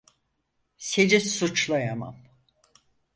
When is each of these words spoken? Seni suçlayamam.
Seni 0.77 1.19
suçlayamam. 1.19 2.15